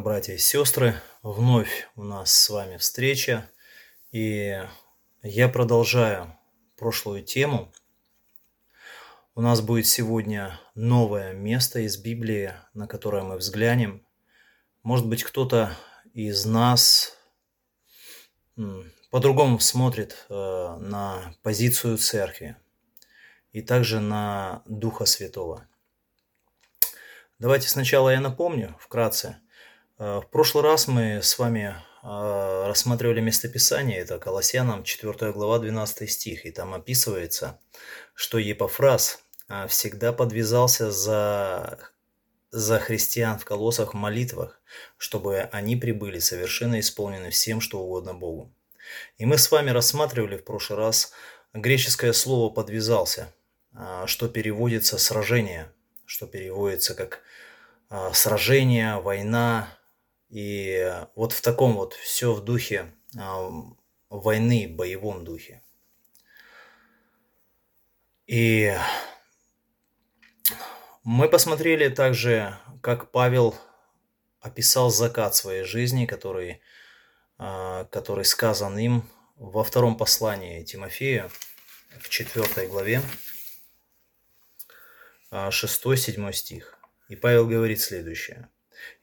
братья 0.00 0.34
и 0.34 0.38
сестры! 0.38 1.00
Вновь 1.22 1.88
у 1.96 2.02
нас 2.02 2.30
с 2.30 2.50
вами 2.50 2.76
встреча, 2.76 3.50
и 4.12 4.62
я 5.22 5.48
продолжаю 5.48 6.36
прошлую 6.76 7.22
тему. 7.22 7.72
У 9.34 9.40
нас 9.40 9.62
будет 9.62 9.86
сегодня 9.86 10.60
новое 10.74 11.32
место 11.32 11.80
из 11.80 11.96
Библии, 11.96 12.52
на 12.74 12.86
которое 12.86 13.22
мы 13.22 13.38
взглянем. 13.38 14.06
Может 14.82 15.08
быть, 15.08 15.24
кто-то 15.24 15.74
из 16.12 16.44
нас 16.44 17.16
по-другому 19.10 19.58
смотрит 19.58 20.26
э, 20.28 20.34
на 20.34 21.34
позицию 21.42 21.96
церкви 21.96 22.58
и 23.52 23.62
также 23.62 24.00
на 24.00 24.62
Духа 24.66 25.06
Святого. 25.06 25.66
Давайте 27.44 27.68
сначала 27.68 28.08
я 28.08 28.20
напомню 28.20 28.74
вкратце– 28.80 29.36
Э, 29.98 30.20
в 30.20 30.30
прошлый 30.30 30.64
раз 30.64 30.88
мы 30.88 31.22
с 31.22 31.38
вами 31.38 31.76
э, 32.02 32.66
рассматривали 32.66 33.20
местописание, 33.20 33.98
это 33.98 34.18
Колоссянам 34.18 34.84
4 34.84 35.32
глава 35.32 35.58
12 35.58 36.10
стих, 36.10 36.46
и 36.46 36.50
там 36.50 36.74
описывается, 36.74 37.60
что 38.14 38.38
Епофраз 38.38 39.20
э, 39.48 39.66
всегда 39.68 40.12
подвязался 40.12 40.90
за, 40.90 41.78
за 42.50 42.80
христиан 42.80 43.38
в 43.38 43.44
колоссах 43.44 43.94
в 43.94 43.96
молитвах, 43.96 44.60
чтобы 44.96 45.48
они 45.52 45.76
прибыли 45.76 46.18
совершенно 46.18 46.80
исполнены 46.80 47.30
всем, 47.30 47.60
что 47.60 47.80
угодно 47.80 48.14
Богу. 48.14 48.52
И 49.16 49.24
мы 49.24 49.38
с 49.38 49.50
вами 49.50 49.70
рассматривали 49.70 50.36
в 50.36 50.44
прошлый 50.44 50.78
раз 50.78 51.12
греческое 51.52 52.12
слово 52.12 52.52
«подвязался», 52.52 53.32
что 54.06 54.28
переводится 54.28 54.98
«сражение», 54.98 55.72
что 56.04 56.26
переводится 56.26 56.94
как 56.94 57.22
сражение, 58.12 59.00
война, 59.00 59.68
и 60.28 60.92
вот 61.14 61.32
в 61.32 61.40
таком 61.42 61.74
вот 61.74 61.94
все 61.94 62.32
в 62.32 62.44
духе 62.44 62.92
а, 63.16 63.50
войны, 64.10 64.66
боевом 64.68 65.24
духе. 65.24 65.62
И 68.26 68.76
мы 71.04 71.28
посмотрели 71.28 71.88
также, 71.88 72.58
как 72.82 73.10
Павел 73.10 73.54
описал 74.40 74.90
закат 74.90 75.36
своей 75.36 75.62
жизни, 75.62 76.06
который, 76.06 76.62
а, 77.38 77.84
который 77.84 78.24
сказан 78.24 78.78
им 78.78 79.08
во 79.36 79.62
втором 79.62 79.96
послании 79.96 80.64
Тимофея, 80.64 81.30
в 82.00 82.08
четвертой 82.08 82.66
главе, 82.66 83.02
6-7 85.30 86.28
а, 86.28 86.32
стих. 86.32 86.78
И 87.08 87.16
Павел 87.16 87.46
говорит 87.46 87.80
следующее. 87.80 88.48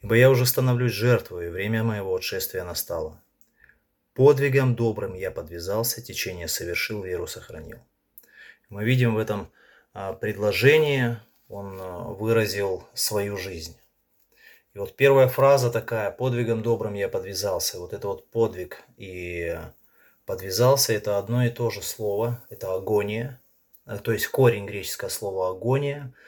Ибо 0.01 0.15
я 0.15 0.29
уже 0.29 0.45
становлюсь 0.45 0.91
жертвой, 0.91 1.47
и 1.47 1.49
время 1.49 1.83
моего 1.83 2.13
отшествия 2.13 2.63
настало. 2.63 3.21
Подвигом 4.13 4.75
добрым 4.75 5.13
я 5.13 5.31
подвязался, 5.31 6.01
течение 6.01 6.47
совершил, 6.47 7.03
веру 7.03 7.27
сохранил. 7.27 7.79
Мы 8.69 8.83
видим 8.83 9.15
в 9.15 9.17
этом 9.17 9.51
а, 9.93 10.13
предложении, 10.13 11.17
он 11.47 11.77
а, 11.79 12.03
выразил 12.09 12.87
свою 12.93 13.37
жизнь. 13.37 13.77
И 14.73 14.79
вот 14.79 14.95
первая 14.95 15.27
фраза 15.27 15.69
такая, 15.69 16.11
подвигом 16.11 16.61
добрым 16.61 16.93
я 16.93 17.07
подвязался. 17.09 17.79
Вот 17.79 17.93
это 17.93 18.07
вот 18.07 18.29
подвиг 18.29 18.81
и 18.97 19.57
подвязался, 20.25 20.93
это 20.93 21.17
одно 21.17 21.45
и 21.45 21.49
то 21.49 21.69
же 21.69 21.81
слово, 21.81 22.43
это 22.49 22.73
агония. 22.73 23.41
То 24.03 24.11
есть 24.11 24.27
корень 24.27 24.65
греческого 24.65 25.09
слова 25.09 25.51
агония– 25.51 26.13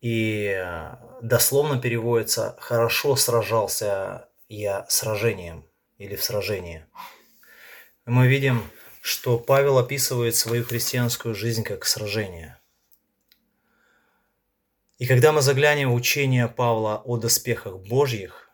и 0.00 0.54
э, 0.56 0.96
дословно 1.20 1.80
переводится 1.80 2.56
«хорошо 2.60 3.16
сражался 3.16 4.28
я 4.48 4.86
сражением» 4.88 5.66
или 5.98 6.16
«в 6.16 6.24
сражении». 6.24 6.86
Мы 8.06 8.26
видим, 8.26 8.62
что 9.02 9.38
Павел 9.38 9.78
описывает 9.78 10.34
свою 10.34 10.64
христианскую 10.64 11.34
жизнь 11.34 11.64
как 11.64 11.84
сражение. 11.84 12.58
И 14.98 15.06
когда 15.06 15.32
мы 15.32 15.42
заглянем 15.42 15.90
в 15.90 15.94
учение 15.94 16.48
Павла 16.48 17.02
о 17.04 17.16
доспехах 17.16 17.78
Божьих, 17.78 18.50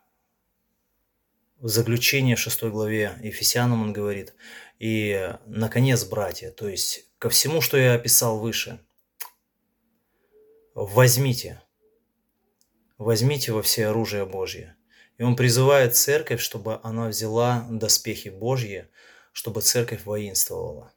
в 1.59 1.69
заключении 1.69 2.35
в 2.35 2.41
6 2.41 2.65
главе 2.65 3.17
Ефесянам 3.23 3.83
он 3.83 3.93
говорит, 3.93 4.35
и, 4.79 5.33
наконец, 5.47 6.05
братья, 6.05 6.51
то 6.51 6.69
есть 6.69 7.07
ко 7.19 7.31
всему, 7.31 7.61
что 7.61 7.77
я 7.77 7.95
описал 7.95 8.39
выше– 8.39 8.81
возьмите, 10.77 11.63
возьмите 12.99 13.53
во 13.53 13.63
все 13.63 13.87
оружие 13.87 14.27
Божье. 14.27 14.77
И 15.17 15.23
он 15.23 15.35
призывает 15.35 15.97
церковь, 15.97 16.43
чтобы 16.43 16.81
она 16.83 17.09
взяла 17.09 17.67
доспехи 17.71 18.29
Божьи, 18.29 18.87
чтобы 19.33 19.63
церковь 19.63 20.05
воинствовала. 20.05 20.93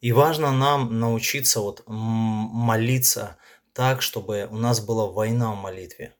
И 0.00 0.10
важно 0.10 0.50
нам 0.50 0.98
научиться 0.98 1.60
вот 1.60 1.84
молиться 1.86 3.38
так, 3.72 4.02
чтобы 4.02 4.48
у 4.50 4.56
нас 4.56 4.80
была 4.80 5.06
война 5.06 5.52
в 5.52 5.56
молитве. 5.56 6.16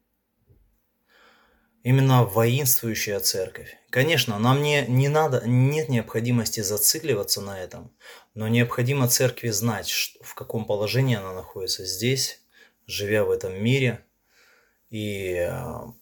Именно 1.85 2.25
воинствующая 2.25 3.21
церковь. 3.21 3.77
Конечно, 3.91 4.39
нам 4.39 4.63
не, 4.63 4.85
не 4.89 5.09
надо, 5.09 5.43
нет 5.47 5.89
необходимости 5.89 6.61
зацикливаться 6.61 7.41
на 7.41 7.59
этом, 7.59 7.93
но 8.35 8.49
необходимо 8.49 9.09
церкви 9.09 9.51
знать, 9.51 10.17
в 10.21 10.35
каком 10.35 10.65
положении 10.65 11.17
она 11.17 11.33
находится 11.33 11.87
здесь, 11.87 12.43
живя 12.87 13.25
в 13.25 13.31
этом 13.31 13.63
мире. 13.63 14.05
И 14.91 15.37
а, 15.37 15.93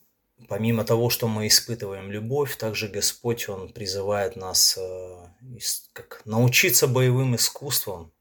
помимо 0.49 0.85
того, 0.85 1.11
что 1.11 1.29
мы 1.29 1.47
испытываем 1.47 2.11
любовь, 2.11 2.57
также 2.57 2.89
Господь, 2.89 3.49
Он 3.49 3.73
призывает 3.73 4.35
нас 4.35 4.79
а, 4.79 5.31
как, 5.93 6.23
научиться 6.25 6.89
боевым 6.89 7.37
искусствам 7.37 8.13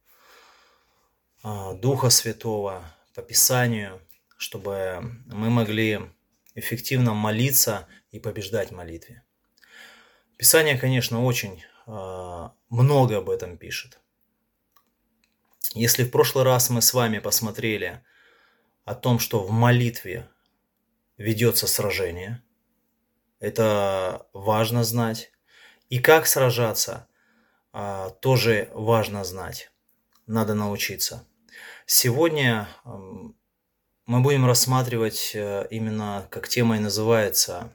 а, 1.41 1.73
Духа 1.73 2.09
Святого 2.09 2.83
по 3.13 3.21
Писанию, 3.21 4.01
чтобы 4.37 5.01
мы 5.27 5.49
могли 5.49 6.01
эффективно 6.55 7.13
молиться 7.13 7.87
и 8.11 8.19
побеждать 8.19 8.71
в 8.71 8.75
молитве. 8.75 9.23
Писание, 10.37 10.77
конечно, 10.77 11.23
очень 11.23 11.63
э, 11.85 12.49
много 12.69 13.17
об 13.17 13.29
этом 13.29 13.57
пишет. 13.57 13.99
Если 15.73 16.03
в 16.03 16.11
прошлый 16.11 16.45
раз 16.45 16.69
мы 16.69 16.81
с 16.81 16.93
вами 16.93 17.19
посмотрели 17.19 18.03
о 18.85 18.95
том, 18.95 19.19
что 19.19 19.43
в 19.43 19.51
молитве 19.51 20.29
ведется 21.17 21.67
сражение, 21.67 22.41
это 23.39 24.27
важно 24.33 24.83
знать. 24.83 25.31
И 25.89 25.99
как 25.99 26.27
сражаться, 26.27 27.07
э, 27.73 28.09
тоже 28.21 28.69
важно 28.73 29.23
знать. 29.23 29.71
Надо 30.27 30.53
научиться. 30.53 31.27
Сегодня 31.85 32.67
э, 32.83 32.89
мы 34.05 34.21
будем 34.21 34.45
рассматривать 34.45 35.31
э, 35.33 35.67
именно, 35.71 36.27
как 36.29 36.47
тема 36.47 36.77
и 36.77 36.79
называется, 36.79 37.71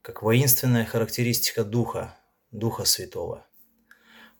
как 0.00 0.22
воинственная 0.22 0.86
характеристика 0.86 1.62
Духа, 1.62 2.16
Духа 2.50 2.84
Святого. 2.84 3.46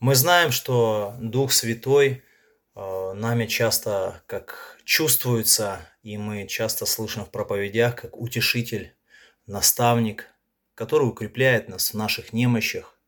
Мы 0.00 0.14
знаем, 0.14 0.50
что 0.52 1.14
Дух 1.20 1.52
Святой 1.52 2.22
э, 2.74 3.12
нами 3.14 3.46
часто 3.46 4.22
как 4.26 4.78
чувствуется, 4.84 5.80
и 6.02 6.16
мы 6.16 6.46
часто 6.46 6.86
слышим 6.86 7.24
в 7.24 7.30
проповедях, 7.30 7.96
как 7.96 8.16
утешитель, 8.16 8.94
наставник, 9.46 10.26
который 10.74 11.04
укрепляет 11.04 11.68
нас 11.68 11.90
в 11.90 11.94
наших 11.94 12.32
немощах, 12.32 12.98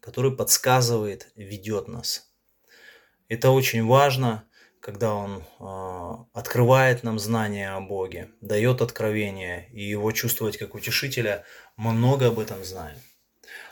который 0.00 0.36
подсказывает, 0.36 1.28
ведет 1.34 1.88
нас. 1.88 2.30
Это 3.28 3.50
очень 3.50 3.84
важно, 3.86 4.47
когда 4.80 5.14
Он 5.14 5.42
э, 5.60 6.24
открывает 6.32 7.02
нам 7.02 7.18
знания 7.18 7.70
о 7.70 7.80
Боге, 7.80 8.30
дает 8.40 8.80
откровение, 8.80 9.68
и 9.72 9.82
его 9.82 10.10
чувствовать 10.12 10.56
как 10.56 10.74
утешителя, 10.74 11.44
мы 11.76 11.92
много 11.92 12.28
об 12.28 12.38
этом 12.38 12.64
знаем. 12.64 12.96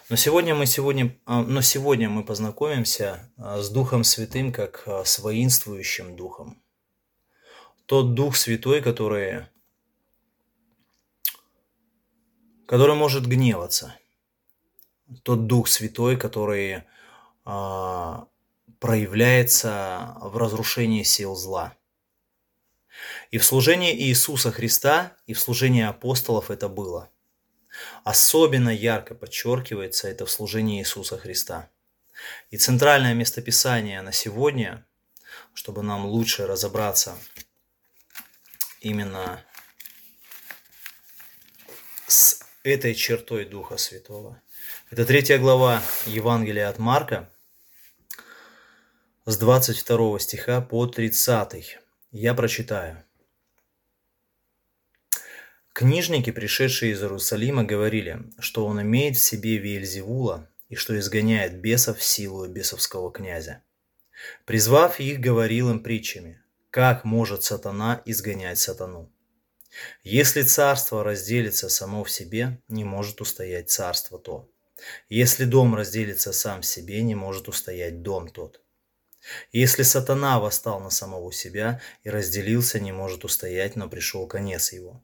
Но 0.08 0.16
сегодня 0.16 0.54
мы, 0.54 0.66
сегодня, 0.66 1.06
э, 1.26 1.40
но 1.40 1.60
сегодня 1.60 2.08
мы 2.08 2.24
познакомимся 2.24 3.32
э, 3.36 3.60
с 3.60 3.70
Духом 3.70 4.04
Святым 4.04 4.52
как 4.52 4.84
э, 4.86 5.04
с 5.04 5.18
воинствующим 5.18 6.16
Духом. 6.16 6.62
Тот 7.86 8.14
Дух 8.14 8.36
Святой, 8.36 8.82
который, 8.82 9.46
который 12.66 12.94
может 12.94 13.26
гневаться. 13.26 13.96
Тот 15.22 15.46
Дух 15.46 15.68
Святой, 15.68 16.16
который 16.16 16.82
проявляется 18.78 20.16
в 20.20 20.36
разрушении 20.36 21.02
сил 21.02 21.34
зла. 21.34 21.76
И 23.30 23.38
в 23.38 23.44
служении 23.44 23.94
Иисуса 23.94 24.52
Христа, 24.52 25.16
и 25.26 25.34
в 25.34 25.40
служении 25.40 25.82
апостолов 25.82 26.50
это 26.50 26.68
было. 26.68 27.10
Особенно 28.04 28.70
ярко 28.70 29.14
подчеркивается 29.14 30.08
это 30.08 30.24
в 30.24 30.30
служении 30.30 30.80
Иисуса 30.80 31.18
Христа. 31.18 31.70
И 32.50 32.56
центральное 32.56 33.14
местописание 33.14 34.00
на 34.00 34.12
сегодня, 34.12 34.86
чтобы 35.52 35.82
нам 35.82 36.06
лучше 36.06 36.46
разобраться 36.46 37.18
именно 38.80 39.44
с 42.06 42.40
этой 42.62 42.94
чертой 42.94 43.44
Духа 43.44 43.76
Святого. 43.76 44.40
Это 44.90 45.04
третья 45.04 45.38
глава 45.38 45.82
Евангелия 46.06 46.68
от 46.68 46.78
Марка, 46.78 47.30
с 49.28 49.38
22 49.38 50.20
стиха 50.20 50.60
по 50.60 50.86
30. 50.86 51.78
Я 52.12 52.32
прочитаю. 52.32 53.02
Книжники, 55.72 56.30
пришедшие 56.30 56.92
из 56.92 57.02
Иерусалима, 57.02 57.64
говорили, 57.64 58.22
что 58.38 58.64
он 58.64 58.80
имеет 58.82 59.16
в 59.16 59.20
себе 59.20 59.58
Виельзевула 59.58 60.48
и 60.68 60.76
что 60.76 60.96
изгоняет 60.96 61.60
бесов 61.60 62.04
силу 62.04 62.46
бесовского 62.46 63.10
князя. 63.10 63.64
Призвав 64.44 65.00
их, 65.00 65.18
говорил 65.18 65.70
им 65.70 65.82
притчами, 65.82 66.40
как 66.70 67.04
может 67.04 67.42
сатана 67.42 68.02
изгонять 68.04 68.60
сатану. 68.60 69.10
Если 70.04 70.42
царство 70.42 71.02
разделится 71.02 71.68
само 71.68 72.04
в 72.04 72.12
себе, 72.12 72.60
не 72.68 72.84
может 72.84 73.20
устоять 73.20 73.70
царство 73.70 74.20
то. 74.20 74.48
Если 75.08 75.46
дом 75.46 75.74
разделится 75.74 76.32
сам 76.32 76.60
в 76.60 76.66
себе, 76.66 77.02
не 77.02 77.16
может 77.16 77.48
устоять 77.48 78.02
дом 78.02 78.28
тот. 78.28 78.60
Если 79.52 79.82
сатана 79.82 80.38
восстал 80.38 80.80
на 80.80 80.90
самого 80.90 81.32
себя 81.32 81.80
и 82.02 82.10
разделился, 82.10 82.78
не 82.80 82.92
может 82.92 83.24
устоять, 83.24 83.76
но 83.76 83.88
пришел 83.88 84.26
конец 84.26 84.72
его. 84.72 85.02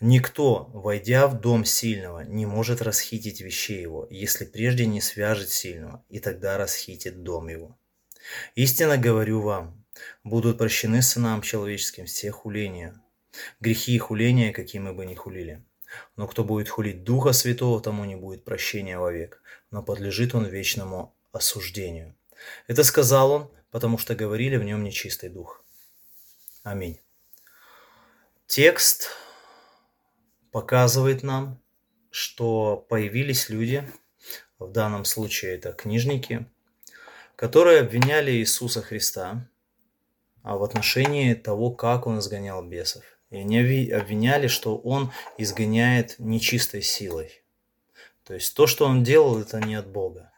Никто, 0.00 0.70
войдя 0.74 1.26
в 1.26 1.40
дом 1.40 1.64
сильного, 1.64 2.20
не 2.20 2.44
может 2.44 2.82
расхитить 2.82 3.40
вещей 3.40 3.80
его, 3.80 4.06
если 4.10 4.44
прежде 4.44 4.86
не 4.86 5.00
свяжет 5.00 5.48
сильного, 5.48 6.04
и 6.10 6.18
тогда 6.18 6.58
расхитит 6.58 7.22
дом 7.22 7.48
его. 7.48 7.78
Истинно 8.54 8.98
говорю 8.98 9.40
вам, 9.40 9.84
будут 10.24 10.58
прощены 10.58 11.02
сынам 11.02 11.42
человеческим 11.42 12.06
все 12.06 12.30
хуления, 12.30 13.00
грехи 13.60 13.94
и 13.94 13.98
хуления, 13.98 14.52
какими 14.52 14.90
бы 14.90 15.06
ни 15.06 15.14
хулили. 15.14 15.64
Но 16.16 16.26
кто 16.26 16.44
будет 16.44 16.68
хулить 16.68 17.04
Духа 17.04 17.32
Святого, 17.32 17.80
тому 17.80 18.04
не 18.04 18.16
будет 18.16 18.44
прощения 18.44 18.98
вовек, 18.98 19.42
но 19.70 19.82
подлежит 19.82 20.34
он 20.34 20.46
вечному 20.46 21.14
осуждению. 21.32 22.14
Это 22.66 22.84
сказал 22.84 23.32
он, 23.32 23.50
потому 23.70 23.98
что 23.98 24.14
говорили 24.14 24.56
в 24.56 24.64
нем 24.64 24.82
нечистый 24.84 25.28
дух. 25.28 25.64
Аминь. 26.62 27.00
Текст 28.46 29.10
показывает 30.50 31.22
нам, 31.22 31.60
что 32.10 32.76
появились 32.88 33.48
люди, 33.48 33.90
в 34.58 34.70
данном 34.70 35.04
случае 35.04 35.54
это 35.54 35.72
книжники, 35.72 36.46
которые 37.36 37.80
обвиняли 37.80 38.32
Иисуса 38.32 38.82
Христа 38.82 39.48
а 40.42 40.56
в 40.56 40.64
отношении 40.64 41.34
того, 41.34 41.70
как 41.70 42.06
он 42.06 42.18
изгонял 42.18 42.62
бесов. 42.64 43.04
И 43.30 43.36
они 43.36 43.58
обвиняли, 43.90 44.46
что 44.48 44.76
он 44.76 45.12
изгоняет 45.38 46.16
нечистой 46.18 46.82
силой. 46.82 47.44
То 48.24 48.34
есть 48.34 48.54
то, 48.54 48.66
что 48.66 48.86
он 48.86 49.04
делал, 49.04 49.40
это 49.40 49.60
не 49.60 49.74
от 49.74 49.88
Бога. 49.88 50.31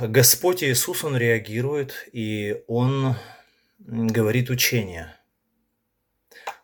Господь 0.00 0.62
Иисус, 0.62 1.04
Он 1.04 1.16
реагирует, 1.16 2.08
и 2.12 2.62
Он 2.66 3.16
говорит 3.78 4.50
учение. 4.50 5.14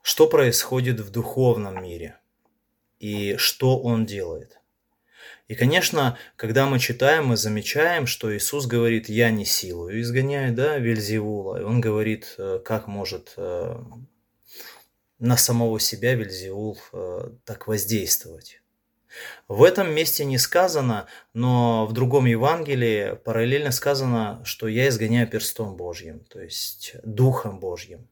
Что 0.03 0.27
происходит 0.27 1.01
в 1.01 1.11
духовном 1.11 1.83
мире? 1.83 2.19
И 2.99 3.37
что 3.37 3.81
Он 3.81 4.07
делает? 4.07 4.59
И, 5.49 5.55
конечно, 5.55 6.17
когда 6.37 6.67
мы 6.67 6.79
читаем, 6.79 7.27
мы 7.27 7.37
замечаем, 7.37 8.07
что 8.07 8.35
Иисус 8.35 8.67
говорит, 8.67 9.09
я 9.09 9.31
не 9.31 9.45
силу 9.45 9.91
изгоняю, 9.91 10.55
да, 10.55 10.79
Вельзевула. 10.79 11.61
И 11.61 11.65
Он 11.65 11.81
говорит, 11.81 12.35
э, 12.39 12.61
как 12.65 12.87
может 12.87 13.35
э, 13.37 13.77
на 15.19 15.37
самого 15.37 15.79
себя 15.81 16.15
Вельзевул 16.15 16.79
э, 16.93 17.31
так 17.45 17.67
воздействовать. 17.67 18.63
В 19.49 19.63
этом 19.63 19.95
месте 19.95 20.25
не 20.25 20.39
сказано, 20.39 21.07
но 21.33 21.87
в 21.87 21.93
другом 21.93 22.27
Евангелии 22.27 23.15
параллельно 23.25 23.71
сказано, 23.71 24.43
что 24.45 24.69
я 24.69 24.89
изгоняю 24.89 25.29
перстом 25.29 25.77
Божьим, 25.77 26.21
то 26.21 26.41
есть 26.41 26.97
Духом 27.03 27.61
Божьим. 27.61 28.09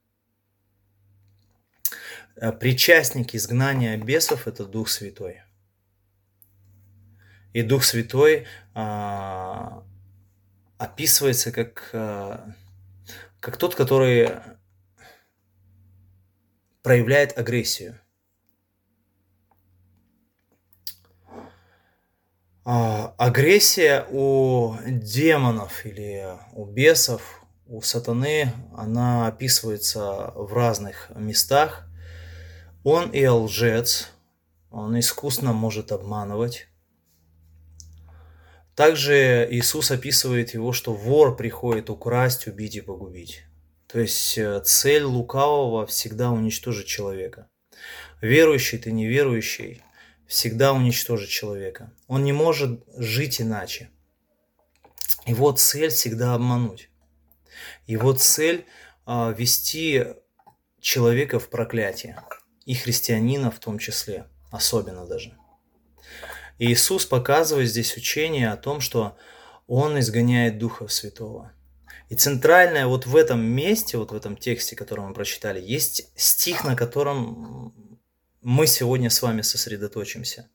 Э, 2.36 2.52
причастник 2.52 3.34
изгнания 3.34 3.96
бесов– 3.96 4.46
это 4.48 4.64
Дух 4.64 4.88
Святой. 4.88 5.42
И 7.52 7.62
Дух 7.62 7.84
Святой 7.84 8.46
а, 8.74 9.84
описывается 10.78 11.52
как, 11.52 11.90
а, 11.92 12.54
как 13.40 13.58
тот, 13.58 13.74
который 13.74 14.30
проявляет 16.82 17.36
агрессию. 17.36 18.00
Агрессия 22.64 24.06
у 24.10 24.76
демонов 24.86 25.84
или 25.84 26.26
у 26.52 26.64
бесов, 26.64 27.42
у 27.66 27.80
сатаны, 27.80 28.52
она 28.76 29.26
описывается 29.26 30.32
в 30.34 30.52
разных 30.52 31.10
местах. 31.14 31.88
Он 32.84 33.10
и 33.10 33.26
лжец, 33.26 34.10
он 34.70 34.98
искусно 34.98 35.52
может 35.52 35.92
обманывать. 35.92 36.68
Также 38.74 39.46
Иисус 39.50 39.90
описывает 39.90 40.54
его, 40.54 40.72
что 40.72 40.94
вор 40.94 41.36
приходит 41.36 41.90
украсть, 41.90 42.46
убить 42.46 42.76
и 42.76 42.80
погубить. 42.80 43.44
То 43.86 44.00
есть 44.00 44.38
э, 44.38 44.60
цель 44.64 45.02
лукавого 45.02 45.86
всегда 45.86 46.30
уничтожить 46.30 46.86
человека. 46.86 47.48
Верующий 48.22 48.78
ты 48.78 48.90
неверующий, 48.90 49.82
всегда 50.32 50.72
уничтожит 50.72 51.28
человека. 51.28 51.92
Он 52.06 52.24
не 52.24 52.32
может 52.32 52.82
жить 52.96 53.42
иначе. 53.42 53.90
Его 55.26 55.52
цель 55.52 55.90
всегда 55.90 56.32
обмануть. 56.32 56.88
Его 57.86 58.14
цель 58.14 58.64
а, 59.04 59.32
вести 59.32 60.06
человека 60.80 61.38
в 61.38 61.50
проклятие. 61.50 62.18
И 62.64 62.72
христианина 62.72 63.50
в 63.50 63.58
том 63.58 63.78
числе, 63.78 64.24
особенно 64.50 65.04
даже. 65.04 65.36
Иисус 66.58 67.04
показывает 67.04 67.68
здесь 67.68 67.94
учение 67.98 68.52
о 68.52 68.56
том, 68.56 68.80
что 68.80 69.18
Он 69.66 70.00
изгоняет 70.00 70.56
Духа 70.56 70.88
Святого. 70.88 71.52
И 72.08 72.14
центральное 72.14 72.86
вот 72.86 73.04
в 73.04 73.16
этом 73.16 73.44
месте, 73.44 73.98
вот 73.98 74.12
в 74.12 74.14
этом 74.14 74.38
тексте, 74.38 74.76
который 74.76 75.04
мы 75.04 75.12
прочитали, 75.12 75.60
есть 75.60 76.10
стих, 76.16 76.64
на 76.64 76.74
котором 76.74 77.91
мы 78.42 78.66
сегодня 78.66 79.08
с 79.08 79.22
вами 79.22 79.42
сосредоточимся. 79.42 80.48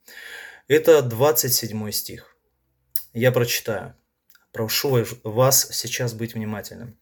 Это 0.67 1.01
27 1.01 1.91
стих. 1.91 2.35
Я 3.13 3.31
прочитаю. 3.31 3.95
Прошу 4.51 5.05
вас 5.23 5.69
сейчас 5.71 6.13
быть 6.13 6.33
внимательным. 6.33 6.99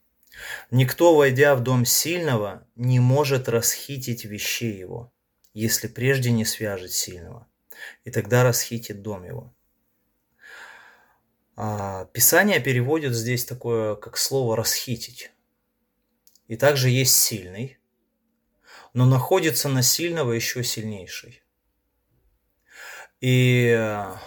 Никто, 0.70 1.16
войдя 1.16 1.56
в 1.56 1.62
дом 1.62 1.84
сильного, 1.84 2.66
не 2.76 3.00
может 3.00 3.48
расхитить 3.48 4.24
вещей 4.24 4.76
его, 4.76 5.12
если 5.54 5.88
прежде 5.88 6.30
не 6.30 6.44
свяжет 6.44 6.92
сильного, 6.92 7.48
и 8.04 8.10
тогда 8.10 8.44
расхитит 8.44 9.02
дом 9.02 9.24
его. 9.24 9.54
А, 11.56 12.04
Писание 12.06 12.60
переводит 12.60 13.14
здесь 13.14 13.44
такое, 13.44 13.96
как 13.96 14.18
слово 14.18 14.56
«расхитить». 14.56 15.32
И 16.48 16.56
также 16.56 16.90
есть 16.90 17.14
сильный, 17.14 17.75
но 18.96 19.04
находится 19.04 19.68
на 19.68 19.82
сильного 19.82 20.32
еще 20.32 20.64
сильнейший. 20.64 21.42
И 23.20 23.70
а, 23.78 24.18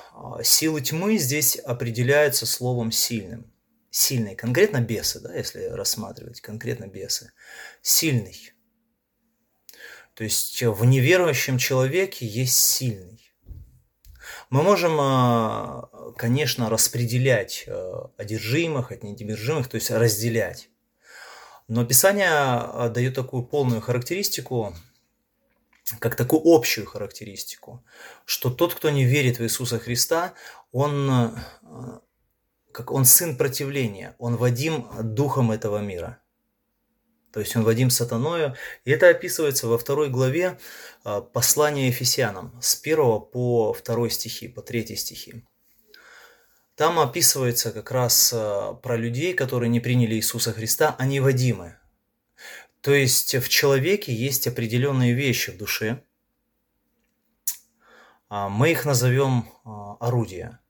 силы 0.44 0.82
тьмы 0.82 1.18
здесь 1.18 1.56
определяются 1.56 2.46
словом 2.46 2.92
сильным. 2.92 3.52
Сильный, 3.90 4.36
конкретно 4.36 4.80
бесы, 4.80 5.22
да, 5.22 5.34
если 5.34 5.64
рассматривать, 5.64 6.42
конкретно 6.42 6.86
бесы. 6.86 7.32
Сильный. 7.82 8.54
То 10.14 10.24
есть 10.24 10.62
в 10.62 10.86
неверующем 10.86 11.58
человеке 11.58 12.28
есть 12.28 12.56
сильный. 12.56 13.34
Мы 14.52 14.62
можем, 14.62 14.98
а, 15.00 16.14
конечно, 16.16 16.70
распределять 16.70 17.66
а, 17.68 18.12
одержимых 18.18 18.92
от 18.92 19.02
недержимых, 19.02 19.68
то 19.68 19.76
есть 19.76 19.90
разделять. 19.90 20.70
Но 21.70 21.86
Писание 21.86 22.32
а, 22.32 22.90
дает 22.90 23.14
такую 23.14 23.44
полную 23.44 23.80
характеристику, 23.80 24.76
как 26.00 26.16
такую 26.16 26.42
общую 26.44 26.88
характеристику, 26.88 27.86
что 28.26 28.50
тот, 28.50 28.74
кто 28.74 28.90
не 28.90 29.06
верит 29.06 29.38
в 29.38 29.44
Иисуса 29.44 29.78
Христа, 29.78 30.34
он, 30.72 31.10
а, 31.12 32.02
как 32.72 32.92
он 32.92 33.06
сын 33.06 33.38
противления, 33.38 34.16
он 34.18 34.36
Вадим 34.36 34.88
духом 35.14 35.52
этого 35.52 35.78
мира. 35.78 36.18
То 37.32 37.40
есть 37.40 37.56
он 37.56 37.64
Вадим 37.64 37.92
сатаною. 37.92 38.56
И 38.84 38.90
это 38.90 39.08
описывается 39.08 39.68
во 39.68 39.78
второй 39.78 40.10
главе 40.10 40.58
а, 41.04 41.22
послания 41.22 41.86
Ефесянам 41.86 42.52
с 42.60 42.82
1 42.82 42.96
по 43.32 43.78
2 43.86 44.10
стихи, 44.10 44.48
по 44.48 44.64
3 44.64 44.96
стихи. 44.96 45.46
Там 46.80 46.98
описывается 46.98 47.74
как 47.74 47.92
раз 47.92 48.32
э, 48.32 48.74
про 48.82 48.96
людей, 48.96 49.34
которые 49.34 49.68
не 49.68 49.82
приняли 49.82 50.16
Иисуса 50.16 50.54
Христа, 50.54 50.96
они 50.98 51.20
а 51.20 51.24
вадимы. 51.24 51.78
То 52.80 52.94
есть 52.94 53.36
в 53.36 53.50
человеке 53.50 54.16
есть 54.16 54.48
определенные 54.48 55.14
вещи 55.14 55.50
в 55.50 55.58
душе, 55.58 56.02
а, 58.30 58.48
мы 58.48 58.72
их 58.72 58.86
назовем 58.86 59.52
а, 59.66 59.98
орудия, 60.00 60.62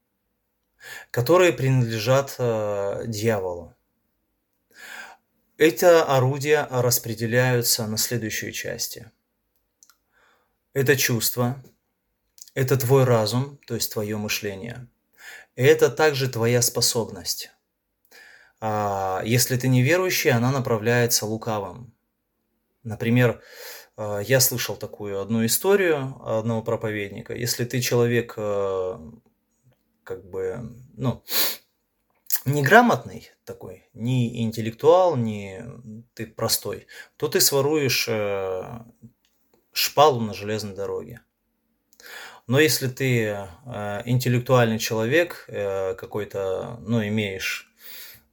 которые 1.11 1.53
принадлежат 1.53 2.37
а, 2.39 3.03
дьяволу. 3.05 3.75
Эти 5.59 5.85
орудия 5.85 6.67
распределяются 6.71 7.85
на 7.85 7.97
следующие 7.97 8.51
части. 8.51 9.11
Это 10.73 10.97
чувство, 10.97 11.63
это 12.55 12.77
твой 12.77 13.03
разум, 13.03 13.59
то 13.67 13.75
есть 13.75 13.93
твое 13.93 14.17
мышление. 14.17 14.89
Это 15.55 15.89
также 15.89 16.29
твоя 16.29 16.61
способность. 16.61 17.51
Если 18.61 19.57
ты 19.57 19.67
неверующий, 19.67 20.31
она 20.31 20.51
направляется 20.51 21.25
лукавым. 21.25 21.93
Например, 22.83 23.41
а, 23.99 24.19
я 24.19 24.39
слышал 24.39 24.77
такую 24.77 25.21
одну 25.21 25.45
историю 25.45 26.15
одного 26.23 26.61
проповедника. 26.61 27.35
Если 27.35 27.65
ты 27.65 27.81
человек, 27.81 28.33
э, 28.37 28.97
как 30.03 30.29
бы, 30.29 30.59
ну, 30.95 31.21
неграмотный 32.45 33.29
такой, 33.43 33.89
не 33.93 34.41
интеллектуал, 34.41 35.17
не 35.17 35.65
ты 36.13 36.27
простой, 36.27 36.87
то 37.17 37.27
ты 37.27 37.41
своруешь 37.41 38.07
э, 38.07 38.63
шпалу 39.73 40.21
на 40.21 40.33
железной 40.33 40.75
дороге. 40.75 41.21
Но 42.49 42.59
если 42.59 42.87
ты 42.87 43.25
э, 43.25 44.01
интеллектуальный 44.05 44.79
человек, 44.79 45.47
какой-то, 45.47 46.79
ну, 46.81 47.07
имеешь 47.07 47.71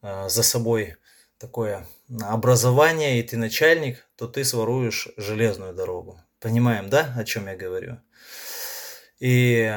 за 0.02 0.42
собой 0.42 0.96
такое 1.38 1.86
образование, 2.22 3.20
и 3.20 3.22
ты 3.22 3.36
начальник, 3.36 4.08
то 4.16 4.26
ты 4.26 4.42
своруешь 4.42 5.08
железную 5.18 5.74
дорогу. 5.74 6.18
Понимаем, 6.40 6.88
да, 6.88 7.12
о 7.14 7.24
чем 7.24 7.46
я 7.46 7.56
говорю? 7.56 8.00
И 9.18 9.70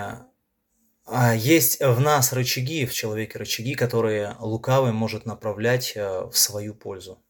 а, 1.05 1.35
есть 1.35 1.81
в 1.81 1.99
нас 1.99 2.31
рычаги, 2.31 2.85
в 2.85 2.93
человеке 2.93 3.39
рычаги, 3.39 3.75
которые 3.75 4.37
лукавый 4.39 4.93
может 4.93 5.25
направлять 5.25 5.93
э, 5.97 6.29
в 6.31 6.37
свою 6.37 6.73
пользу. 6.75 7.21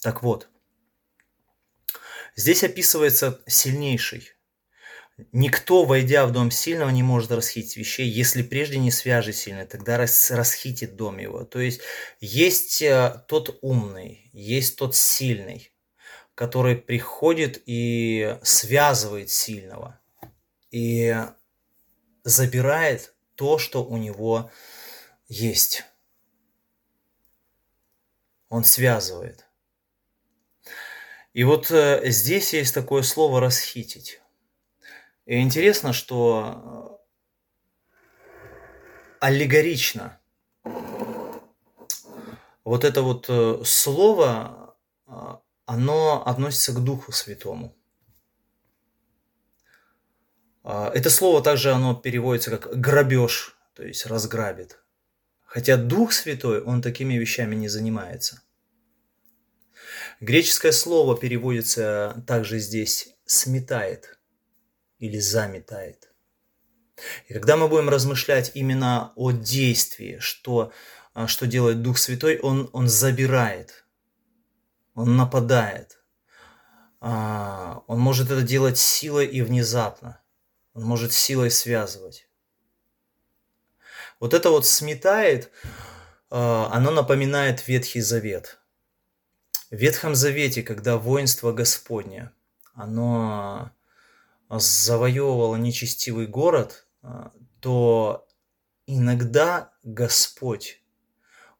Так 0.00 0.22
вот, 0.22 0.48
здесь 2.36 2.64
описывается 2.64 3.42
сильнейший 3.46 4.35
Никто, 5.32 5.86
войдя 5.86 6.26
в 6.26 6.32
дом 6.32 6.50
сильного, 6.50 6.90
не 6.90 7.02
может 7.02 7.30
расхитить 7.30 7.78
вещей, 7.78 8.06
если 8.06 8.42
прежде 8.42 8.78
не 8.78 8.90
свяжет 8.90 9.34
сильный, 9.34 9.64
тогда 9.64 9.96
рас, 9.96 10.30
расхитит 10.30 10.94
дом 10.96 11.16
его. 11.16 11.44
То 11.44 11.58
есть 11.58 11.80
есть 12.20 12.82
э, 12.82 13.24
тот 13.26 13.58
умный, 13.62 14.28
есть 14.34 14.76
тот 14.76 14.94
сильный, 14.94 15.72
который 16.34 16.76
приходит 16.76 17.62
и 17.64 18.38
связывает 18.42 19.30
сильного, 19.30 19.98
и 20.70 21.16
забирает 22.22 23.14
то, 23.36 23.56
что 23.56 23.82
у 23.84 23.96
него 23.96 24.50
есть. 25.28 25.84
Он 28.50 28.64
связывает. 28.64 29.46
И 31.32 31.42
вот 31.44 31.70
э, 31.70 32.02
здесь 32.10 32.52
есть 32.52 32.74
такое 32.74 33.00
слово 33.00 33.40
«расхитить». 33.40 34.20
И 35.26 35.40
интересно, 35.40 35.92
что 35.92 37.00
э, 39.20 39.26
аллегорично 39.26 40.20
вот 42.62 42.84
это 42.84 43.02
вот 43.02 43.26
э, 43.28 43.62
слово, 43.64 44.76
э, 45.08 45.10
оно 45.66 46.24
относится 46.24 46.72
к 46.72 46.82
Духу 46.82 47.12
Святому. 47.12 47.76
Это 50.62 51.10
слово 51.10 51.42
также 51.42 51.70
оно 51.70 51.94
переводится 51.94 52.50
как 52.58 52.80
грабеж, 52.80 53.56
то 53.74 53.84
есть 53.84 54.04
разграбит. 54.06 54.80
Хотя 55.44 55.76
Дух 55.76 56.12
Святой, 56.12 56.60
он 56.60 56.82
такими 56.82 57.14
вещами 57.14 57.54
не 57.54 57.68
занимается. 57.68 58.42
Греческое 60.18 60.72
слово 60.72 61.16
переводится 61.16 62.20
также 62.26 62.58
здесь 62.58 63.14
сметает 63.26 64.15
или 64.98 65.18
заметает. 65.18 66.10
И 67.28 67.34
когда 67.34 67.56
мы 67.56 67.68
будем 67.68 67.88
размышлять 67.88 68.52
именно 68.54 69.12
о 69.16 69.30
действии, 69.30 70.18
что, 70.18 70.72
а, 71.14 71.26
что 71.26 71.46
делает 71.46 71.82
Дух 71.82 71.98
Святой, 71.98 72.38
он, 72.38 72.70
он 72.72 72.88
забирает, 72.88 73.84
он 74.94 75.16
нападает. 75.16 75.98
А, 77.00 77.82
он 77.86 78.00
может 78.00 78.30
это 78.30 78.42
делать 78.42 78.78
силой 78.78 79.26
и 79.26 79.42
внезапно. 79.42 80.20
Он 80.72 80.84
может 80.84 81.12
силой 81.12 81.50
связывать. 81.50 82.28
Вот 84.18 84.32
это 84.32 84.50
вот 84.50 84.66
сметает, 84.66 85.50
а, 86.30 86.70
оно 86.72 86.90
напоминает 86.90 87.68
Ветхий 87.68 88.00
Завет. 88.00 88.58
В 89.70 89.76
Ветхом 89.76 90.14
Завете, 90.14 90.62
когда 90.62 90.96
воинство 90.96 91.52
Господне, 91.52 92.30
оно 92.72 93.72
завоевывала 94.48 95.56
нечестивый 95.56 96.26
город, 96.26 96.86
а, 97.02 97.32
то 97.60 98.26
иногда 98.86 99.72
Господь, 99.82 100.82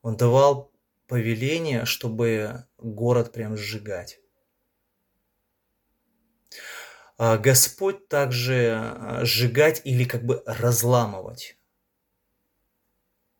Он 0.02 0.16
давал 0.16 0.73
повеление, 1.07 1.85
чтобы 1.85 2.66
город 2.78 3.33
прям 3.33 3.57
сжигать. 3.57 4.21
А 7.19 7.38
Господь 7.38 8.09
также 8.09 8.73
а, 8.75 9.25
сжигать 9.25 9.83
или 9.85 10.05
как 10.05 10.25
бы 10.25 10.43
разламывать. 10.47 11.59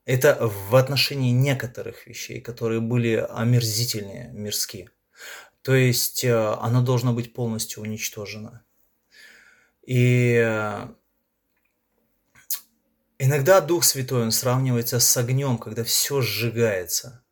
Это 0.05 0.37
в 0.39 0.75
отношении 0.75 1.31
некоторых 1.31 2.07
вещей, 2.07 2.39
которые 2.39 2.79
были 2.79 3.15
омерзительнее, 3.29 4.29
мирские. 4.31 4.89
То 5.61 5.75
есть 5.75 6.23
оно 6.23 6.81
должно 6.81 7.11
быть 7.11 7.33
полностью 7.33 7.83
уничтожено. 7.83 8.63
И 9.87 10.33
э, 10.33 10.87
иногда 13.19 13.61
Дух 13.61 13.85
Святой, 13.85 14.23
он 14.23 14.31
сравнивается 14.31 14.99
с 14.99 15.17
огнем, 15.17 15.57
когда 15.57 15.85
все 15.85 16.21
сжигается. 16.21 17.23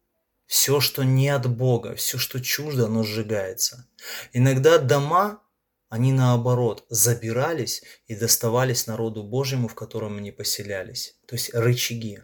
Все, 0.48 0.80
что 0.80 1.04
не 1.04 1.28
от 1.28 1.50
Бога, 1.50 1.96
все, 1.96 2.18
что 2.18 2.42
чуждо, 2.42 2.86
оно 2.86 3.04
сжигается. 3.04 3.90
Иногда 4.32 4.78
дома, 4.78 5.42
они 5.90 6.14
наоборот 6.14 6.86
забирались 6.90 7.84
и 8.08 8.16
доставались 8.16 8.88
народу 8.88 9.24
Божьему, 9.24 9.68
в 9.68 9.76
котором 9.76 10.18
они 10.18 10.32
поселялись. 10.32 11.18
То 11.28 11.36
есть 11.36 11.54
рычаги, 11.54 12.22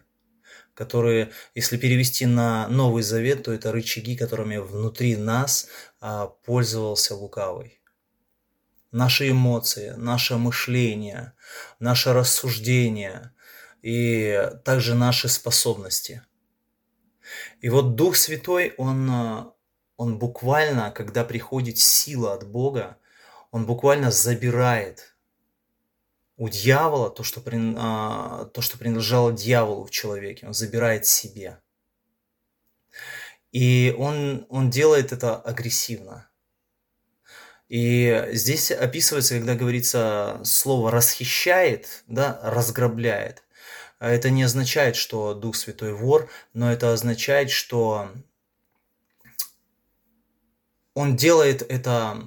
которые, 0.72 1.30
если 1.54 1.76
перевести 1.76 2.24
на 2.24 2.68
Новый 2.68 3.02
Завет, 3.02 3.42
то 3.42 3.52
это 3.52 3.70
рычаги, 3.70 4.16
которыми 4.16 4.56
внутри 4.56 5.14
нас 5.16 5.68
а, 6.00 6.28
пользовался 6.28 7.14
лукавый 7.14 7.81
наши 8.92 9.30
эмоции, 9.30 9.94
наше 9.96 10.36
мышление, 10.36 11.32
наше 11.80 12.12
рассуждение 12.12 13.32
и 13.82 14.50
также 14.64 14.94
наши 14.94 15.28
способности. 15.28 16.22
И 17.60 17.68
вот 17.68 17.94
Дух 17.96 18.16
Святой, 18.16 18.74
Он, 18.76 19.52
он 19.96 20.18
буквально, 20.18 20.90
когда 20.90 21.24
приходит 21.24 21.78
сила 21.78 22.34
от 22.34 22.48
Бога, 22.48 22.98
Он 23.50 23.66
буквально 23.66 24.10
забирает 24.10 25.12
у 26.36 26.48
дьявола 26.48 27.10
то, 27.10 27.22
что, 27.22 27.42
а, 27.76 28.46
то, 28.46 28.60
что 28.62 28.78
принадлежало 28.78 29.32
дьяволу 29.32 29.84
в 29.84 29.90
человеке, 29.90 30.46
он 30.46 30.54
забирает 30.54 31.06
себе. 31.06 31.60
И 33.52 33.94
он, 33.96 34.46
он 34.48 34.70
делает 34.70 35.12
это 35.12 35.36
агрессивно. 35.36 36.28
И 37.72 38.28
здесь 38.32 38.70
описывается, 38.70 39.38
когда 39.38 39.54
говорится 39.54 40.38
слово 40.44 40.90
«расхищает», 40.90 42.04
да, 42.06 42.38
«разграбляет». 42.42 43.44
Это 43.98 44.28
не 44.28 44.42
означает, 44.42 44.94
что 44.94 45.32
Дух 45.32 45.56
Святой 45.56 45.94
вор, 45.94 46.28
но 46.52 46.70
это 46.70 46.92
означает, 46.92 47.50
что 47.50 48.10
он 50.92 51.16
делает 51.16 51.62
это 51.62 52.22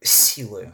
силой. 0.00 0.72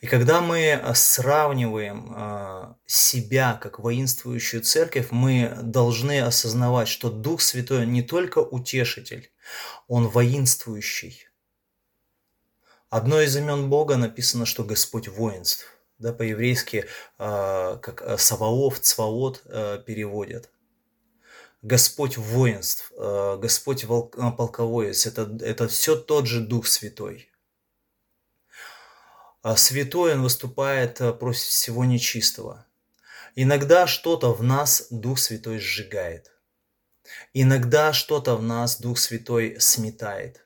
И 0.00 0.06
когда 0.06 0.40
мы 0.40 0.80
сравниваем 0.94 2.14
э, 2.16 2.74
себя 2.86 3.54
как 3.54 3.80
воинствующую 3.80 4.62
церковь, 4.62 5.08
мы 5.10 5.52
должны 5.64 6.20
осознавать, 6.20 6.86
что 6.86 7.10
Дух 7.10 7.40
Святой 7.40 7.86
не 7.86 8.02
только 8.02 8.38
утешитель, 8.38 9.32
он 9.86 10.08
воинствующий. 10.08 11.28
Одно 12.90 13.20
из 13.20 13.36
имен 13.36 13.68
Бога 13.68 13.96
написано, 13.96 14.46
что 14.46 14.64
Господь 14.64 15.08
воинств. 15.08 15.66
Да, 15.98 16.12
по-еврейски 16.12 16.86
э, 17.18 17.78
как 17.82 18.20
Саваоф, 18.20 18.78
Цваот 18.80 19.42
переводят. 19.84 20.50
Господь 21.62 22.16
воинств, 22.16 22.92
Господь 22.96 23.84
полководец, 23.84 25.06
это, 25.06 25.36
это 25.40 25.66
все 25.66 25.96
тот 25.96 26.26
же 26.26 26.40
Дух 26.40 26.68
Святой. 26.68 27.28
а 29.42 29.56
святой 29.56 30.14
он 30.14 30.22
выступает 30.22 31.00
э, 31.00 31.12
против 31.12 31.42
всего 31.42 31.84
нечистого. 31.84 32.66
Иногда 33.34 33.86
что-то 33.86 34.32
в 34.32 34.42
нас 34.42 34.88
Дух 34.90 35.18
Святой 35.18 35.58
сжигает. 35.58 36.30
Иногда 37.34 37.92
что-то 37.92 38.36
в 38.36 38.42
нас 38.42 38.80
Дух 38.80 38.98
Святой 38.98 39.56
сметает. 39.58 40.44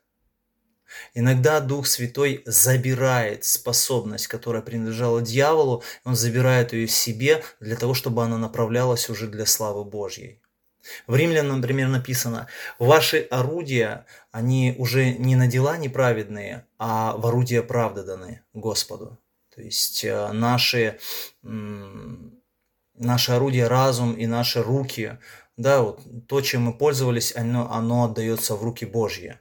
Иногда 1.15 1.61
Дух 1.61 1.87
Святой 1.87 2.43
забирает 2.45 3.45
способность, 3.45 4.27
которая 4.27 4.63
принадлежала 4.63 5.23
дьяволу, 5.23 5.83
он 6.05 6.17
забирает 6.17 6.73
ее 6.73 6.89
себе 6.89 7.43
для 7.61 7.77
того, 7.77 7.95
чтобы 7.95 8.23
она 8.23 8.39
направлялась 8.39 9.09
уже 9.09 9.27
для 9.27 9.47
славы 9.47 9.85
Божьей. 9.85 10.43
В 11.07 11.15
Римлянам, 11.15 11.61
например, 11.61 11.89
написано, 11.89 12.49
ваши 12.79 13.21
орудия, 13.31 14.05
они 14.33 14.75
уже 14.79 15.13
не 15.13 15.37
на 15.37 15.47
дела 15.47 15.77
неправедные, 15.77 16.67
а 16.79 17.17
в 17.17 17.27
орудия 17.27 17.63
правды 17.63 18.03
даны 18.03 18.43
Господу. 18.53 19.19
То 19.55 19.63
есть 19.63 20.03
э, 20.05 20.33
наши, 20.33 20.99
наши 21.43 23.33
орудия, 23.33 23.69
разум 23.69 24.15
и 24.15 24.27
наши 24.27 24.63
руки, 24.63 25.19
да, 25.63 25.83
вот 25.83 26.01
то, 26.29 26.41
чем 26.41 26.63
мы 26.63 26.77
пользовались, 26.77 27.35
оно, 27.35 27.73
оно 27.73 28.05
отдается 28.05 28.57
в 28.57 28.63
руки 28.63 28.85
Божьи. 28.85 29.39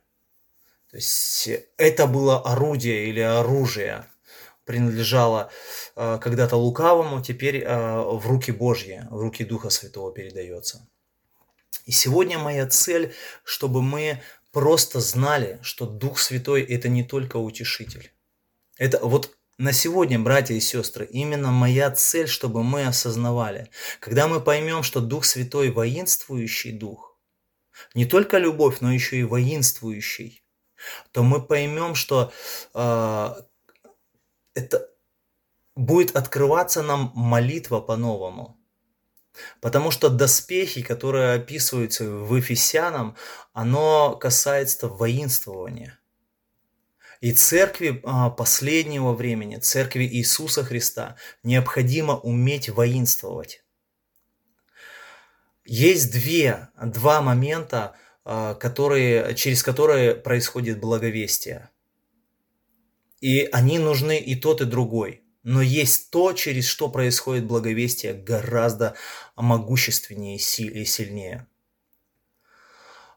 То 0.90 0.98
есть 0.98 1.50
это 1.78 2.08
было 2.08 2.40
орудие 2.42 3.08
или 3.08 3.20
оружие, 3.20 4.06
принадлежало 4.66 5.50
э, 5.96 6.20
когда-то 6.22 6.56
лукавому, 6.56 7.22
теперь 7.22 7.64
э, 7.64 8.02
в 8.02 8.26
руки 8.28 8.52
Божьи, 8.52 9.06
в 9.10 9.20
руки 9.20 9.44
Духа 9.44 9.70
Святого 9.70 10.14
передается. 10.14 10.88
И 11.86 11.92
сегодня 11.92 12.38
моя 12.38 12.68
цель, 12.68 13.14
чтобы 13.44 13.82
мы 13.82 14.22
просто 14.52 15.00
знали, 15.00 15.60
что 15.62 15.86
Дух 15.86 16.20
Святой– 16.20 16.62
это 16.70 16.90
не 16.90 17.04
только 17.04 17.38
утешитель. 17.38 18.12
Это 18.78 19.00
вот 19.00 19.36
на 19.58 19.74
сегодня, 19.74 20.20
братья 20.20 20.56
и 20.56 20.60
сестры, 20.60 21.06
именно 21.06 21.52
моя 21.52 21.92
цель, 21.92 22.28
чтобы 22.28 22.64
мы 22.64 22.86
осознавали, 22.86 23.70
когда 24.00 24.28
мы 24.28 24.42
поймем, 24.42 24.84
что 24.84 25.02
Дух 25.02 25.26
Святой– 25.26 25.70
воинствующий 25.72 26.72
Дух, 26.72 27.18
не 27.94 28.06
только 28.06 28.38
любовь, 28.38 28.82
но 28.82 28.92
еще 28.92 29.18
и 29.18 29.24
воинствующий, 29.24 30.44
то 31.12 31.24
мы 31.24 31.42
поймем, 31.42 31.96
что 31.96 32.32
э, 32.74 33.30
это 34.56 34.90
будет 35.76 36.16
открываться 36.16 36.82
нам 36.82 37.12
молитва 37.16 37.82
по-новому– 37.82 38.58
Потому 39.62 39.92
что 39.92 40.10
доспехи, 40.10 40.82
которые 40.82 41.36
описываются 41.36 42.06
в 42.06 42.36
Ефесянам, 42.36 43.16
оно 43.54 44.16
касается 44.16 44.88
воинствования. 44.88 46.00
И 47.22 47.34
церкви 47.34 48.02
а, 48.04 48.32
последнего 48.32 49.14
времени, 49.14 49.58
церкви 49.58 50.06
Иисуса 50.06 50.64
Христа, 50.64 51.18
необходимо 51.44 52.18
уметь 52.18 52.70
воинствовать. 52.70 53.64
Есть 55.64 56.12
две, 56.12 56.70
два 56.84 57.22
момента, 57.22 57.96
а, 58.26 58.56
которые, 58.56 59.36
через 59.36 59.62
которые 59.62 60.16
происходит 60.16 60.80
благовестие. 60.80 61.70
И 63.20 63.48
они 63.52 63.78
нужны 63.78 64.18
и 64.18 64.36
тот, 64.36 64.62
и 64.62 64.66
другой. 64.66 65.24
Но 65.44 65.62
есть 65.62 66.10
то, 66.10 66.34
через 66.34 66.66
что 66.66 66.90
происходит 66.90 67.46
благовестие, 67.46 68.14
гораздо 68.14 68.96
могущественнее 69.36 70.38
и 70.38 70.86
сильнее. 70.86 71.48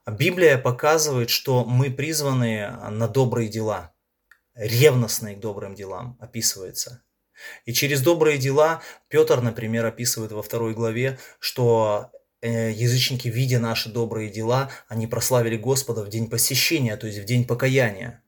Библия 0.07 0.59
показывает, 0.59 1.31
что 1.31 1.65
мы 1.65 1.91
призваны 1.91 2.71
на 2.91 3.09
добрые 3.09 3.49
дела, 3.49 3.94
ревностные 4.55 5.37
к 5.37 5.41
добрым 5.41 5.75
делам 5.75 6.17
описывается. 6.21 7.03
И 7.65 7.73
через 7.73 8.01
добрые 8.01 8.39
дела 8.39 8.81
Петр, 9.09 9.41
например, 9.41 9.85
описывает 9.87 10.33
во 10.33 10.43
второй 10.43 10.75
главе, 10.75 11.19
что 11.39 12.11
э, 12.41 12.71
язычники, 12.71 13.29
видя 13.29 13.59
наши 13.59 13.89
добрые 13.89 14.31
дела, 14.31 14.71
они 14.89 15.07
прославили 15.07 15.57
Господа 15.57 16.05
в 16.05 16.09
день 16.09 16.31
посещения, 16.31 16.97
то 16.97 17.07
есть 17.07 17.19
в 17.19 17.25
день 17.25 17.47
покаяния. 17.47 18.23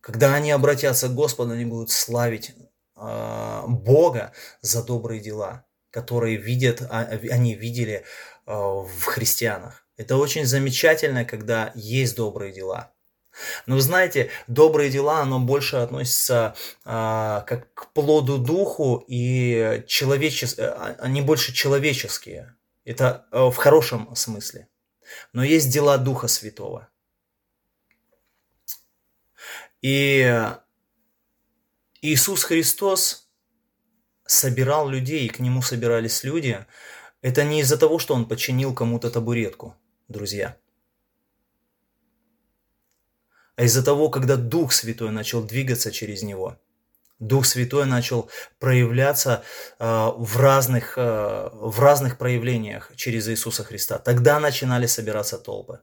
Когда 0.00 0.34
они 0.34 0.52
обратятся 0.52 1.08
к 1.08 1.14
Господу, 1.14 1.52
они 1.52 1.64
будут 1.64 1.90
славить 1.90 2.54
а, 2.94 3.64
Бога 3.66 4.32
за 4.60 4.82
добрые 4.82 5.20
дела, 5.20 5.66
которые 5.90 6.36
видят, 6.36 6.82
а, 6.82 7.00
они 7.30 7.54
видели 7.54 8.04
а, 8.46 8.82
в 8.82 9.04
христианах. 9.04 9.86
Это 9.96 10.16
очень 10.16 10.46
замечательно, 10.46 11.24
когда 11.24 11.72
есть 11.74 12.16
добрые 12.16 12.52
дела. 12.52 12.92
Но 13.66 13.76
вы 13.76 13.80
знаете, 13.80 14.30
добрые 14.46 14.90
дела, 14.90 15.20
оно 15.20 15.38
больше 15.38 15.76
относится 15.76 16.54
а, 16.84 17.42
как 17.42 17.72
к 17.74 17.92
плоду 17.92 18.38
духу 18.38 19.04
и 19.06 19.84
человечес... 19.86 20.58
они 20.98 21.22
больше 21.22 21.52
человеческие. 21.52 22.56
Это 22.84 23.26
в 23.30 23.54
хорошем 23.54 24.14
смысле. 24.16 24.68
Но 25.32 25.44
есть 25.44 25.70
дела 25.70 25.98
Духа 25.98 26.28
Святого. 26.28 26.88
И 29.82 30.44
Иисус 32.00 32.44
Христос 32.44 33.28
собирал 34.24 34.88
людей, 34.88 35.26
и 35.26 35.28
к 35.28 35.40
Нему 35.40 35.62
собирались 35.62 36.24
люди. 36.24 36.64
Это 37.22 37.44
не 37.44 37.60
из-за 37.60 37.78
того, 37.78 37.98
что 37.98 38.14
Он 38.14 38.26
починил 38.26 38.74
кому-то 38.74 39.10
табуретку, 39.10 39.76
друзья. 40.08 40.56
А 43.58 43.64
из-за 43.64 43.82
того, 43.82 44.08
когда 44.08 44.36
Дух 44.36 44.72
Святой 44.72 45.10
начал 45.10 45.42
двигаться 45.42 45.90
через 45.90 46.22
Него. 46.22 46.56
Дух 47.18 47.44
Святой 47.44 47.86
начал 47.86 48.30
проявляться 48.60 49.42
э, 49.80 49.84
в, 50.16 50.36
разных, 50.36 50.96
э, 50.96 51.50
в 51.52 51.80
разных 51.80 52.18
проявлениях 52.18 52.92
через 52.94 53.28
Иисуса 53.28 53.64
Христа. 53.64 53.98
Тогда 53.98 54.38
начинали 54.38 54.86
собираться 54.86 55.38
толпы. 55.38 55.80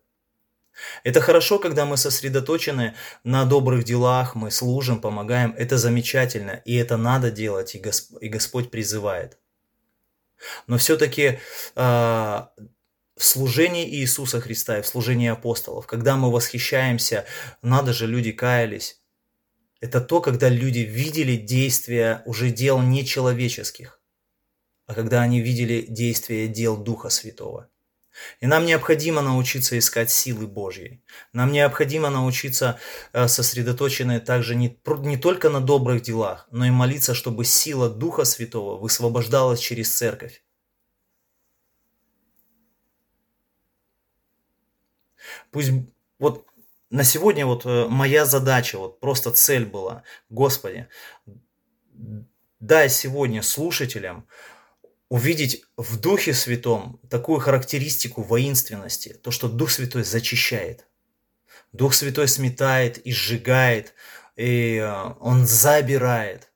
Это 1.04 1.20
хорошо, 1.20 1.60
когда 1.60 1.86
мы 1.86 1.98
сосредоточены 1.98 2.96
на 3.26 3.44
добрых 3.44 3.84
делах, 3.84 4.36
мы 4.36 4.52
служим, 4.52 5.02
помогаем. 5.02 5.54
Это 5.58 5.78
замечательно, 5.78 6.62
и 6.64 6.76
это 6.76 6.96
надо 6.96 7.30
делать, 7.30 7.76
и, 7.76 7.80
Госп... 7.80 8.14
и 8.22 8.30
Господь 8.30 8.72
призывает. 8.72 9.38
Но 10.68 10.78
все-таки 10.78 11.40
а, 11.76 12.52
в 13.16 13.24
служении 13.24 13.88
Иисуса 13.88 14.42
Христа 14.42 14.80
и 14.80 14.82
в 14.82 14.88
служении 14.88 15.30
апостолов, 15.30 15.88
когда 15.88 16.18
мы 16.18 16.32
восхищаемся, 16.32 17.26
надо 17.62 17.94
же, 17.94 18.08
люди 18.08 18.32
каялись. 18.32 19.02
Это 19.80 20.02
то, 20.02 20.22
когда 20.22 20.50
люди 20.50 20.80
видели 20.80 21.36
действия 21.36 22.24
уже 22.26 22.50
дел 22.50 22.82
нечеловеческих, 22.82 24.02
а 24.88 24.94
когда 24.94 25.22
они 25.22 25.42
видели 25.42 25.86
действия 25.88 26.48
дел 26.48 26.78
Духа 26.78 27.10
Святого. 27.10 27.70
И 28.40 28.48
нам 28.48 28.66
необходимо 28.66 29.22
научиться 29.22 29.78
искать 29.78 30.10
силы 30.10 30.48
Божьей. 30.48 31.04
Нам 31.34 31.52
необходимо 31.52 32.10
научиться 32.10 32.80
э, 33.12 33.28
сосредоточены 33.28 34.22
также 34.22 34.56
не, 34.56 34.80
не 35.04 35.18
только 35.18 35.50
на 35.50 35.60
добрых 35.60 36.02
делах, 36.02 36.48
но 36.50 36.66
и 36.66 36.72
молиться, 36.72 37.14
чтобы 37.14 37.44
сила 37.44 37.90
Духа 37.90 38.24
Святого 38.24 38.80
высвобождалась 38.80 39.60
через 39.60 39.94
церковь. 39.94 40.45
Пусть 45.56 45.72
вот 46.20 46.46
на 46.90 47.06
сегодня 47.06 47.46
вот 47.46 47.66
э, 47.66 47.88
моя 47.88 48.26
задача, 48.26 48.78
вот 48.78 49.00
просто 49.00 49.32
цель 49.32 49.66
была, 49.66 50.04
Господи, 50.28 50.90
дай 52.60 52.90
сегодня 52.90 53.42
слушателям 53.42 54.28
увидеть 55.08 55.64
в 55.78 55.98
Духе 55.98 56.34
Святом 56.34 57.00
такую 57.10 57.40
характеристику 57.40 58.22
воинственности, 58.22 59.14
то, 59.14 59.32
что 59.32 59.48
Дух 59.48 59.72
Святой 59.72 60.04
зачищает. 60.04 60.90
Дух 61.72 61.94
Святой 61.94 62.28
сметает 62.28 62.98
и 62.98 63.14
сжигает, 63.14 63.94
и 64.36 64.76
э, 64.76 65.14
Он 65.22 65.46
забирает. 65.46 66.52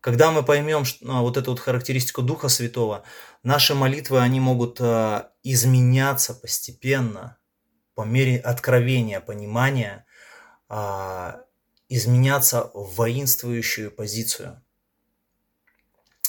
Когда 0.00 0.30
мы 0.32 0.42
поймем 0.44 0.84
ну, 1.00 1.22
вот 1.22 1.38
эту 1.38 1.52
вот 1.52 1.60
характеристику 1.60 2.20
Духа 2.20 2.48
Святого, 2.48 3.04
наши 3.42 3.74
молитвы, 3.74 4.20
они 4.20 4.38
могут 4.38 4.80
э, 4.80 5.28
изменяться 5.42 6.34
постепенно, 6.34 7.37
по 7.98 8.02
мере 8.02 8.38
откровения, 8.38 9.18
понимания, 9.18 10.06
а, 10.68 11.44
изменяться 11.88 12.70
в 12.72 12.94
воинствующую 12.94 13.90
позицию– 13.90 14.62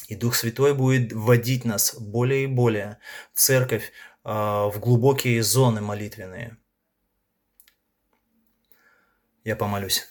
и 0.08 0.16
Дух 0.16 0.34
Святой 0.34 0.74
будет 0.74 1.14
вводить 1.14 1.66
нас 1.66 1.94
более 1.94 2.46
и 2.46 2.48
более 2.48 2.98
в 3.32 3.40
церковь, 3.40 3.92
а, 4.24 4.68
в 4.70 4.80
глубокие 4.80 5.44
зоны 5.44 5.82
молитвенные. 5.82 6.58
Я 9.44 9.56
помолюсь. 9.56 10.08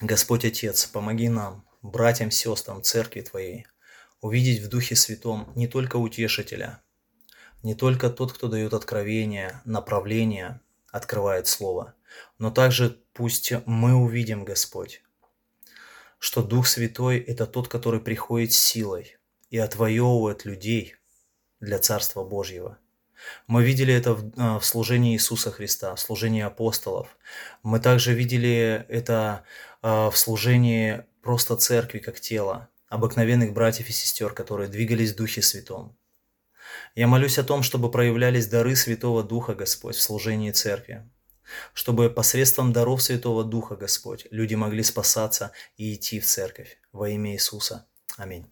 Господь 0.00 0.46
Отец, 0.46 0.86
помоги 0.86 1.28
нам, 1.28 1.68
братьям, 1.82 2.30
сестрам, 2.30 2.82
церкви 2.82 3.20
Твоей, 3.20 3.66
увидеть 4.22 4.62
в 4.62 4.70
Духе 4.70 4.96
Святом 4.96 5.52
не 5.54 5.68
только 5.68 5.96
утешителя, 5.96 6.82
не 7.62 7.74
только 7.74 8.10
тот, 8.10 8.32
кто 8.32 8.48
дает 8.48 8.74
откровение, 8.74 9.60
направление, 9.64 10.60
открывает 10.90 11.46
Слово, 11.46 11.94
но 12.38 12.50
также 12.50 13.00
пусть 13.12 13.52
мы 13.66 13.94
увидим, 13.94 14.44
Господь, 14.44 15.02
что 16.18 16.42
Дух 16.42 16.66
Святой– 16.66 17.18
это 17.26 17.46
тот, 17.46 17.68
который 17.68 18.00
приходит 18.00 18.52
силой 18.52 19.16
и 19.50 19.58
отвоевывает 19.58 20.44
людей 20.44 20.96
для 21.60 21.78
Царства 21.78 22.24
Божьего. 22.24 22.78
Мы 23.46 23.64
видели 23.64 23.92
это 23.92 24.14
в, 24.14 24.32
а, 24.36 24.58
в 24.58 24.64
служении 24.64 25.14
Иисуса 25.14 25.50
Христа, 25.50 25.94
в 25.94 26.00
служении 26.00 26.42
апостолов. 26.42 27.16
Мы 27.62 27.80
также 27.80 28.14
видели 28.14 28.86
это 28.88 29.42
а, 29.82 30.10
в 30.10 30.16
служении 30.16 31.04
просто 31.20 31.56
церкви 31.56 31.98
как 31.98 32.20
тела, 32.20 32.68
обыкновенных 32.88 33.52
братьев 33.52 33.88
и 33.88 33.92
сестер, 33.92 34.32
которые 34.32 34.68
двигались 34.68 35.12
в 35.12 35.16
Духе 35.16 35.42
Святом. 35.42 35.97
Я 36.94 37.06
молюсь 37.06 37.38
о 37.38 37.44
том, 37.44 37.62
чтобы 37.62 37.90
проявлялись 37.90 38.46
дары 38.46 38.76
Святого 38.76 39.22
Духа, 39.22 39.54
Господь, 39.54 39.96
в 39.96 40.02
служении 40.02 40.50
церкви, 40.50 41.08
чтобы 41.74 42.10
посредством 42.10 42.72
даров 42.72 43.02
Святого 43.02 43.44
Духа, 43.44 43.76
Господь, 43.76 44.26
люди 44.30 44.54
могли 44.54 44.82
спасаться 44.82 45.52
и 45.76 45.94
идти 45.94 46.20
в 46.20 46.26
церковь 46.26 46.78
во 46.92 47.08
имя 47.08 47.32
Иисуса. 47.32 47.86
Аминь. 48.16 48.50